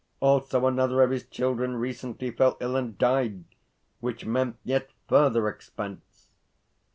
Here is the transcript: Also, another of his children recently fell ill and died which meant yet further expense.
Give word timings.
Also, 0.19 0.65
another 0.65 1.03
of 1.03 1.11
his 1.11 1.27
children 1.27 1.75
recently 1.75 2.31
fell 2.31 2.57
ill 2.59 2.75
and 2.75 2.97
died 2.97 3.43
which 3.99 4.25
meant 4.25 4.57
yet 4.63 4.89
further 5.07 5.47
expense. 5.47 6.31